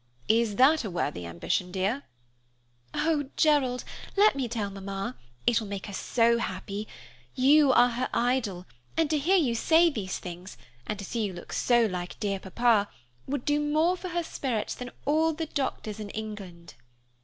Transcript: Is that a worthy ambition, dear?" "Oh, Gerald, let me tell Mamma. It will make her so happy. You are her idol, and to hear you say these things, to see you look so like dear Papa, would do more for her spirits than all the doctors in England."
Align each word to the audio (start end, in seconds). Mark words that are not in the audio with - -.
Is 0.27 0.55
that 0.55 0.83
a 0.83 0.89
worthy 0.89 1.27
ambition, 1.27 1.71
dear?" 1.71 2.01
"Oh, 2.91 3.29
Gerald, 3.37 3.83
let 4.17 4.35
me 4.35 4.47
tell 4.47 4.71
Mamma. 4.71 5.15
It 5.45 5.61
will 5.61 5.67
make 5.67 5.85
her 5.85 5.93
so 5.93 6.39
happy. 6.39 6.87
You 7.35 7.71
are 7.71 7.89
her 7.89 8.09
idol, 8.11 8.65
and 8.97 9.11
to 9.11 9.19
hear 9.19 9.37
you 9.37 9.53
say 9.53 9.91
these 9.91 10.17
things, 10.17 10.57
to 10.89 11.05
see 11.05 11.25
you 11.27 11.33
look 11.33 11.53
so 11.53 11.85
like 11.85 12.19
dear 12.19 12.39
Papa, 12.39 12.89
would 13.27 13.45
do 13.45 13.59
more 13.59 13.95
for 13.95 14.07
her 14.09 14.23
spirits 14.23 14.73
than 14.73 14.89
all 15.05 15.33
the 15.33 15.45
doctors 15.45 15.99
in 15.99 16.09
England." 16.09 16.73